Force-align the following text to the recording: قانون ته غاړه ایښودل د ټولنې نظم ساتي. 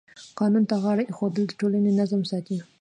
قانون 0.39 0.63
ته 0.69 0.75
غاړه 0.83 1.03
ایښودل 1.05 1.43
د 1.47 1.51
ټولنې 1.59 1.91
نظم 1.99 2.21
ساتي. 2.31 2.57